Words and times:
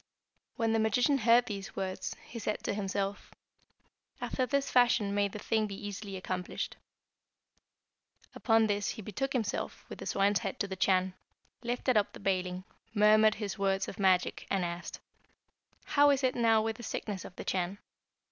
"When 0.55 0.73
the 0.73 0.79
magician 0.79 1.19
heard 1.19 1.45
these 1.45 1.75
words, 1.75 2.15
he 2.25 2.39
said 2.39 2.63
to 2.63 2.73
himself, 2.73 3.29
'After 4.19 4.47
this 4.47 4.71
fashion 4.71 5.13
may 5.13 5.27
the 5.27 5.37
thing 5.37 5.67
be 5.67 5.75
easily 5.75 6.17
accomplished.' 6.17 6.75
Upon 8.33 8.65
this 8.65 8.89
he 8.89 9.03
betook 9.03 9.33
himself, 9.33 9.85
with 9.89 9.99
the 9.99 10.07
swine's 10.07 10.39
head 10.39 10.59
to 10.61 10.67
the 10.67 10.75
Chan, 10.75 11.13
lifted 11.61 11.97
up 11.97 12.13
the 12.13 12.19
baling, 12.19 12.63
murmured 12.95 13.35
his 13.35 13.59
words 13.59 13.87
of 13.87 13.99
magic, 13.99 14.47
and 14.49 14.65
asked, 14.65 14.99
'How 15.83 16.09
is 16.09 16.23
it 16.23 16.33
now 16.33 16.63
with 16.63 16.77
the 16.77 16.81
sickness 16.81 17.23
of 17.23 17.35
the 17.35 17.45
Chan?' 17.45 17.77